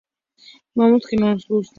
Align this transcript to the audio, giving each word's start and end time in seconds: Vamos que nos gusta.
Vamos 0.73 1.05
que 1.07 1.15
nos 1.15 1.47
gusta. 1.47 1.69